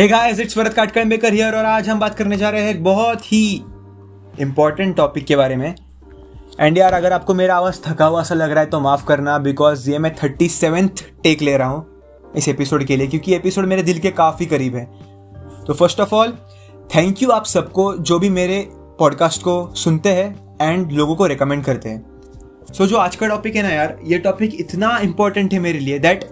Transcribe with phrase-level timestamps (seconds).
[0.00, 2.70] Hey guys it's वरद काटकर maker here और आज हम बात करने जा रहे हैं
[2.70, 3.64] एक बहुत ही
[4.40, 5.74] इंपॉर्टेंट टॉपिक के बारे में।
[6.60, 9.38] एंड यार अगर आपको मेरा आवाज़ थका हुआ सा लग रहा है तो माफ़ करना
[9.38, 13.66] बिकॉज़ ये मैं थर्टी सेवेंथ टेक ले रहा हूँ इस एपिसोड के लिए क्योंकि एपिसोड
[13.66, 14.84] मेरे दिल के काफ़ी करीब है।
[15.66, 16.32] तो first of all
[16.94, 18.66] thank you आप सबको जो भी मेरे
[18.98, 22.06] पॉडकास्ट को सुनते हैं एंड लोगों को रिकमेंड करते हैं।
[22.72, 25.78] सो so, जो आज का टॉपिक है ना यार ये टॉपिक इतना इंपॉर्टेंट है मेरे
[25.78, 26.30] लिए दैट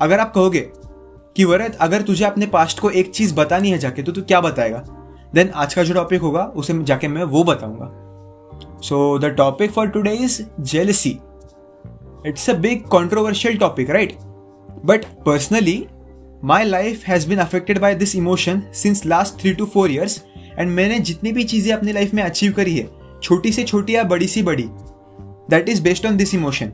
[0.00, 0.68] अगर आप कहोगे
[1.36, 4.40] कि वरद, अगर तुझे अपने पास्ट को एक चीज़ बतानी है जाके तो तू क्या
[4.40, 4.82] बताएगा?
[5.34, 7.90] देन आज का जो टॉपिक होगा, उसे जाके मैं वो बताऊँगा।
[8.82, 11.18] So the topic for today is jealousy
[12.26, 14.16] it's a big controversial topic right
[14.84, 15.86] but personally
[16.44, 20.22] my life has been affected by this emotion since last three two four years
[20.58, 22.88] and मैंने जितनी भी चीज़ें अपनी लाइफ में achieve करी है,
[23.22, 24.66] छोटी से छोटी या बड़ी सी बड़ी
[25.50, 26.72] that is based on this emotion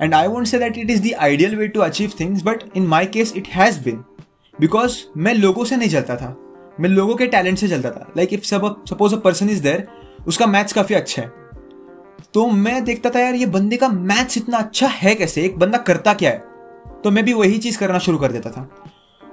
[0.00, 2.84] And I won't say that it is the ideal way to achieve things, but in
[2.92, 3.96] my case it has been.
[4.60, 6.36] Because मैं लोगों से नहीं चलता था।
[6.80, 9.86] मैं लोगों के टैलेंट से चलता था। Like if suppose a person is there
[10.26, 11.32] उसका मैथ्स काफ़ी अच्छा है।
[12.34, 15.42] तो मैं देखता था यार ये बंदे का मैथ्स इतना अच्छा है कैसे?
[15.42, 16.38] एक बंदा करता क्या है?
[17.04, 18.68] तो मैं भी वही चीज़ करना शुरू कर देता था।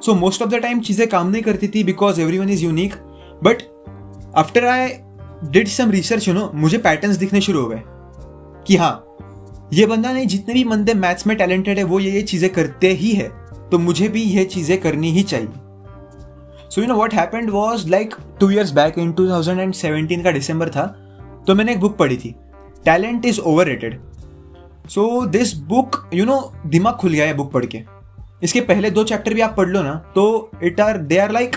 [0.00, 2.94] So most of the time चीज़ें काम नहीं करती थी because every one is unique
[3.44, 3.62] but
[4.36, 4.88] after I
[5.44, 7.82] did some research you know मुझे पैटर्न्स दिखने शुरू हो गए।
[8.66, 9.13] कि हाँ
[9.72, 12.88] ये बंदा नहीं, जितने भी बंदे मैथ्स में टैलेंटेड है, वो ये ये चीज़ें करते
[12.92, 13.28] ही है।
[13.70, 15.48] तो मुझे भी ये चीज़ें करनी ही चाहिए।
[16.70, 20.86] So you know what happened was like two years back in 2017 का दिसंबर था
[21.46, 22.34] तो मैंने एक बुक पढ़ी थी।
[22.84, 24.00] Talent is overrated
[24.90, 27.82] so this book you know दिमाग खुल गया है बुक पढ़ के।
[28.42, 31.56] इसके पहले दो चैप्टर भी आप पढ़ लो ना तो it are they are like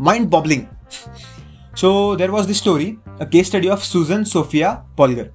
[0.00, 0.62] mind boggling
[1.76, 5.30] so there was this story a case study of Susan Sophia Polgar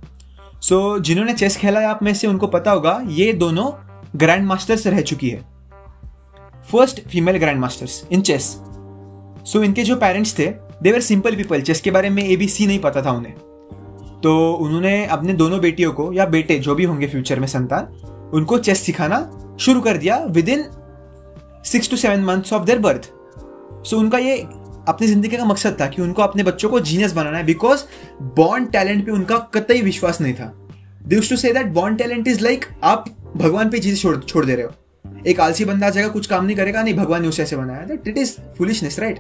[0.62, 3.72] so so, जिन्होंने चेस खेला है आप में से उनको पता होगा ये दोनों
[4.16, 5.46] ग्रैंड मास्टर्स रह चुकी है।
[6.72, 8.44] First female grand masters in chess
[9.46, 12.48] so इनके जो पेरेंट्स थे they were simple people chess के बारे में ए बी
[12.48, 13.34] सी नहीं पता था उन्हें।
[14.24, 17.84] तो उन्होंने अपने दोनों बेटियों को या बेटे जो भी होंगे फ्यूचर में संतान
[18.34, 19.20] उनको चेस सिखाना
[19.60, 20.18] शुरू कर दिया
[20.50, 20.66] within
[21.66, 23.12] six to seven months of their birth
[23.88, 24.48] so उनका ये
[24.90, 27.84] अपनी ज़िंदगी का मकसद था कि उनको अपने बच्चों को जीनियस बनाना है बिकॉज़
[28.38, 30.54] बॉन्ड टैलेंट पे उनका कतई विश्वास नहीं था।
[31.08, 33.06] दिस टू से दैट बॉन्ड टैलेंट इज़ लाइक आप
[33.36, 36.46] भगवान पे चीज़ें छोड़ छोड़ दे रहे हो। एक आलसी बंदा आ जाएगा, कुछ काम
[36.46, 39.20] नहीं करेगा, नहीं, भगवान ने उसे ऐसे बनाया। That it is foolishness right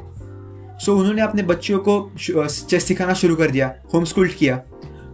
[0.81, 4.55] so उन्होंने अपने बच्चों को चेस सिखाना शुरू कर दिया होम स्कूल किया।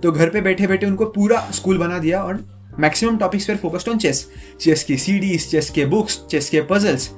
[0.03, 2.43] तो घर पे बैठे बैठे उनको पूरा स्कूल बना दिया और
[2.79, 4.27] मैक्सिमम टॉपिक्स पर फोकस्ड ऑन चेस
[4.61, 7.09] चेस की सीडीज चेस के बुक्स चेस के पजल्स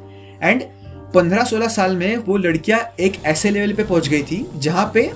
[0.42, 0.64] एंड
[1.14, 5.12] पंद्रह सोलह साल में वो लड़कियाँ एक ऐसे लेवल पे पहुँच गई थी जहाँ पे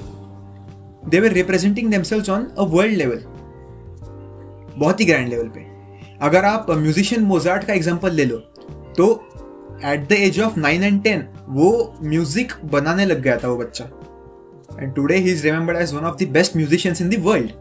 [1.10, 3.24] they were representing themselves on a world level
[4.78, 5.66] बहुत ही ग्रैंड लेवल पे।
[6.26, 8.38] अगर आप म्यूजिशियन मोजार्ट का एग्जांपल ले लो
[8.98, 9.12] तो
[9.86, 11.72] at the age of nine and ten वो
[12.04, 13.86] म्यूज़िक बनाने लग गया था वो बच्चा।
[14.80, 17.52] And today he is remembered as one of the best musicians in the world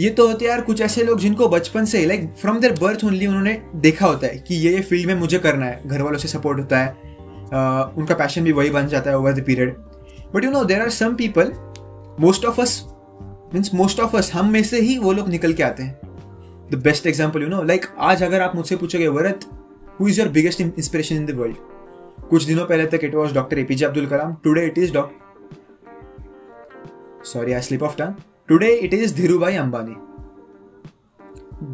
[0.00, 3.26] ये तो होते यार कुछ ऐसे लोग जिनको बचपन से like from their birth only
[3.26, 6.28] उन्होंने देखा होता है कि ये ये फ़ील्ड में मुझे करना है घर वालों से
[6.28, 9.76] सपोर्ट होता है uh, उनका पैशन भी वही बन जाता है over the period
[10.34, 11.52] but you know there are some people
[12.20, 12.82] most of us
[13.54, 15.98] means most of us हम में से ही वो लोग निकल के आते हैं.
[16.72, 19.48] The best example you know like आज अगर आप मुझसे पूछोगे what
[20.00, 21.56] who is your biggest inspiration in the world
[22.30, 25.22] कुछ दिनों पहले तक it was doctor APJ Abdul Kalam today it is doctor
[27.26, 28.14] sorry I slip of tongue
[28.48, 29.94] today it is Dhirubhai Ambani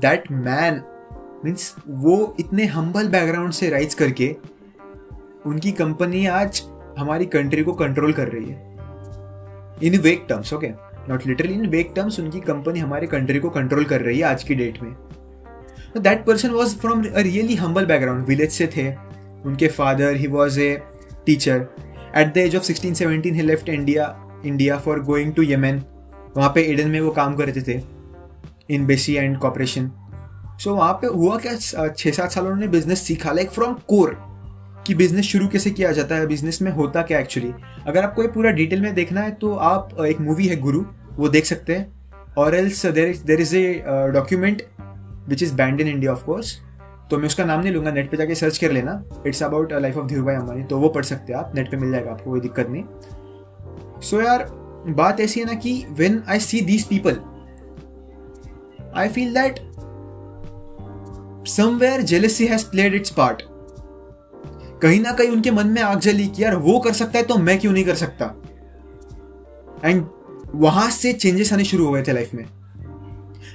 [0.00, 0.80] that man
[1.44, 4.28] means वो इतने humble background से rise करके
[5.46, 6.62] उनकी company आज
[6.98, 10.70] हमारी कंट्री को कंट्रोल कर रही है। In weak terms okay
[11.08, 14.42] not literally in weak terms उनकी कंपनी हमारे कंट्री को कंट्रोल कर रही है आज
[14.42, 14.94] की डेट में।
[15.98, 18.90] That person was from a really humble background village से थे।
[19.44, 20.74] उनके father he was a
[21.26, 21.68] teacher
[22.16, 24.14] at the age of sixteen seventeen he left India
[24.46, 25.82] India for going to Yemen
[26.36, 27.80] वहाँ पे एडन में वो काम करते थे
[28.70, 29.90] इन बेसी एंड कॉपरेशन
[30.60, 31.88] सो वहाँ पे हुआ क्या?
[31.88, 34.16] छः सात साल उन्होंने बिज़नेस सीखा लाइक फ्रॉम कोर
[34.86, 37.52] कि बिज़नेस शुरू कैसे किया जाता है बिज़नेस में होता क्या एक्चुअली
[37.86, 40.84] अगर आपको ये पूरा डिटेल में देखना है तो आप एक मूवी है गुरु
[41.16, 43.82] वो देख सकते हैं। और else there is there is a
[44.14, 44.62] document
[45.28, 46.56] which is banned in India of course
[47.10, 49.96] तो मैं उसका नाम नहीं लूँगा नेट पे जाके सर्च कर लेना। It's about life
[49.96, 52.40] of Dhirubhai Ambani तो वो पढ़ सकते हैं आप नेट पे मिल जाएगा आपको, कोई
[52.40, 52.82] दिक्कत नहीं।
[54.00, 57.20] सो so यार बात ऐसी है ना कि when I see these people
[58.96, 59.60] I feel that
[61.48, 63.42] somewhere jealousy has played its part
[64.82, 67.36] कहीं ना कहीं उनके मन में आग जली कि यार वो कर सकता है तो
[67.36, 68.24] मैं क्यों नहीं कर सकता?
[69.84, 70.04] एंड
[70.54, 72.44] वहाँ से चेंजेस आने शुरू हो गए थे लाइफ में।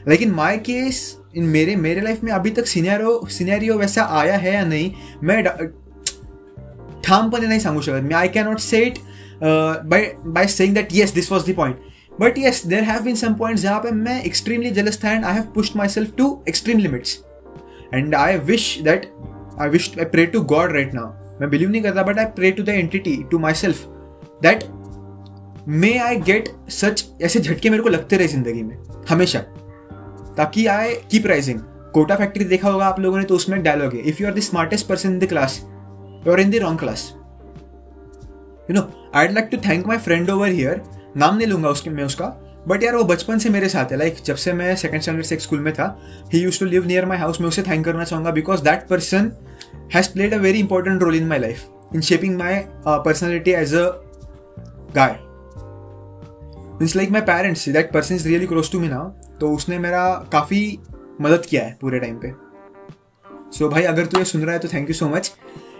[0.07, 4.53] लेकिन माई केस इन मेरे मेरे लाइफ में अभी तक सीनियरो सीनियरियो वैसा आया है
[4.53, 4.91] या नहीं,
[5.23, 5.43] मैं
[7.03, 8.93] ठामपणे नाही सांगू शकत। Me I say
[9.35, 11.79] it by by saying that yes this was the point
[12.21, 15.43] but yes there have been some point जहाँ पे मैं एक्सट्रीमली जेलस था I have
[15.55, 17.19] pushed myself to extreme limits
[17.93, 19.11] and I wish that
[19.61, 22.63] I wish I pray to God right now मैं believe नहीं करता I pray to
[22.63, 23.85] the entity to myself
[24.41, 24.63] that
[25.67, 28.77] may I get such ऐसे झटके मेरे को लगते रहे ज़िंदगी में,
[29.09, 29.39] हमेशा।
[30.37, 31.59] ताकि I keep rising
[31.93, 34.39] Kota factory देखा होगा आप लोगों ने तो उसमें डायलॉग है। If you are the
[34.39, 35.59] smartest person in the class
[36.27, 37.09] you are in the wrong class
[38.69, 38.81] you know
[39.15, 40.81] I like to thank my friend over here
[41.17, 42.25] नाम नहीं लूँगा उसके मैं उसका।
[42.67, 45.35] बट यार वो बचपन से मेरे साथ है। लाइक जब से मैं सेकंड स्टैंडर्ड से
[45.39, 45.85] स्कूल में था
[46.33, 49.31] ही used to live near my house मैं उसे थैंक करना चाहूँगा because that person
[49.95, 51.65] has played a very important role in my life
[51.95, 53.85] in shaping my personality as a
[54.95, 55.15] guy
[56.79, 59.09] means like my parents that person is really close to me now
[59.39, 60.79] तो उसने मेरा काफ़ी
[61.21, 62.31] मदद किया है पूरे time पे।
[63.51, 65.31] सो so, भाई अगर तू ये सुन रहा है तो thank you so much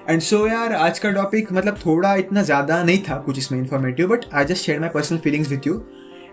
[0.10, 4.08] and so यार, आज का टॉपिक मतलब थोड़ा इतना ज़्यादा नहीं था कुछ इसमें informative
[4.08, 5.74] but I just share my personal feelings with you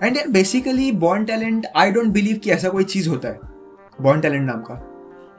[0.03, 3.39] and यार बेसिकली बॉन्ड टैलेंट आई डोंट बिलीव कि ऐसा कोई चीज़ होता है।
[4.03, 4.75] बॉन्ड टैलेंट नाम का।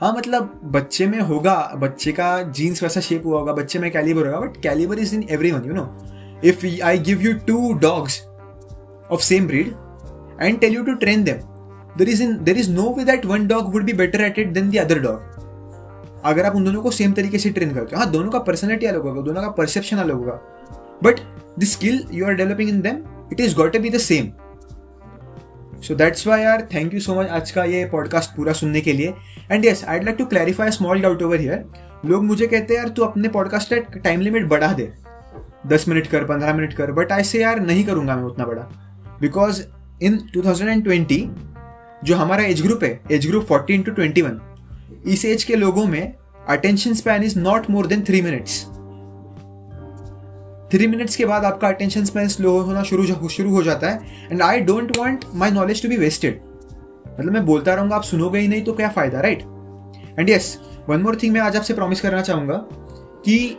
[0.01, 4.27] हाँ मतलब बच्चे में होगा, बच्चे का जीन्स वैसा शेप हुआ होगा, बच्चे में कैलिबर
[4.27, 5.85] होगा but calibre is in everyone you know
[6.45, 8.21] if I give you two dogs
[9.11, 9.73] of same breed
[10.41, 11.37] and tell you to train them
[11.97, 14.53] there is in there is no way that one dog would be better at it
[14.53, 15.32] than the other dog
[16.25, 18.85] अगर आप उन दोनों को same तरीके से train करते हो हाँ दोनों का पर्सनैलिटी
[18.85, 20.39] अलग होगा, दोनों का परसेप्शन अलग होगा
[21.03, 21.19] but
[21.59, 24.31] the skill you are developing in them it is got be the same
[25.83, 28.93] so that's why यार थैंक यू सो मच आज का ये पॉडकास्ट पूरा सुनने के
[28.93, 29.13] लिए।
[29.51, 31.65] And yes I'd like to clarify small doubt over here
[32.05, 34.91] लोग मुझे कहते हैं, यार, तू अपने पॉडकास्ट का टाइम लिमिट बढ़ा दे।
[35.67, 38.61] दस मिनट कर, पंद्रह मिनट कर बट ऐसे यार, नहीं करूँगा मैं उतना बड़ा.
[39.21, 39.61] Because
[40.01, 41.19] in two thousand and twenty
[42.03, 44.39] जो हमारा एज ग्रुप है age group forty into twenty one
[45.05, 46.13] इस एज के लोगों में
[46.49, 48.61] attention span is not more than three minutes
[50.71, 54.41] three minutes के बाद आपका अटेंशन स्पैन स्लो होना शुरू शुरू हो जाता है and
[54.41, 56.41] I don't want my knowledge to be wasted
[57.19, 59.41] मतलब मैं बोलता रहूँगा, आप सुनोगे ही नहीं तो क्या फ़ायदा right
[60.19, 60.59] and yes
[60.89, 62.57] one more thing मैं आज आपसे प्रॉमिस करना चाहूँगा
[63.25, 63.57] कि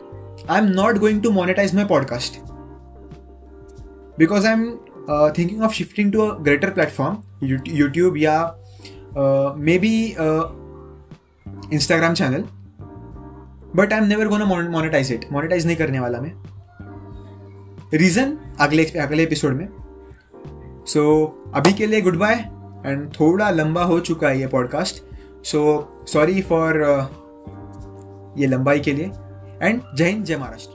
[0.50, 2.40] I am not going to monetize my podcast
[4.18, 4.78] because I am
[5.38, 7.16] thinking of shifting to a greater platform
[7.68, 8.56] YouTube या
[9.78, 10.14] maybe
[11.72, 12.44] Instagram channel
[13.76, 16.32] but I am never gonna monetize it monetize नहीं करने वाला मैं।
[17.94, 19.68] Reason अगले अगले episode में।
[20.86, 21.02] सो
[21.46, 22.34] so, अभी के लिए गुड बाय
[22.86, 25.04] एंड थोड़ा लंबा हो चुका है ये पॉडकास्ट
[25.44, 25.62] सो
[26.06, 26.82] सॉरी फॉर
[28.38, 29.06] ये लंबाई के लिए।
[29.62, 30.73] एंड जय हिंद जय महाराष्ट्र।